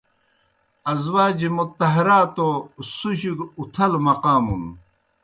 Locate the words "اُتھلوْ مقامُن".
3.59-4.63